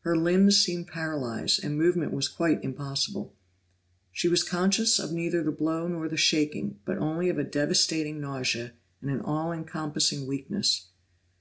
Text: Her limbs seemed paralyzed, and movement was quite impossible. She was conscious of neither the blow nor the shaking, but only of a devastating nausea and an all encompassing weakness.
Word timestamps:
Her 0.00 0.16
limbs 0.16 0.56
seemed 0.60 0.88
paralyzed, 0.88 1.62
and 1.62 1.78
movement 1.78 2.12
was 2.12 2.26
quite 2.26 2.64
impossible. 2.64 3.36
She 4.10 4.26
was 4.26 4.42
conscious 4.42 4.98
of 4.98 5.12
neither 5.12 5.44
the 5.44 5.52
blow 5.52 5.86
nor 5.86 6.08
the 6.08 6.16
shaking, 6.16 6.80
but 6.84 6.98
only 6.98 7.28
of 7.28 7.38
a 7.38 7.44
devastating 7.44 8.20
nausea 8.20 8.72
and 9.00 9.08
an 9.12 9.20
all 9.20 9.52
encompassing 9.52 10.26
weakness. 10.26 10.88